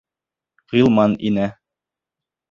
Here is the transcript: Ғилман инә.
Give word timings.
Ғилман 0.71 1.13
инә. 1.29 1.45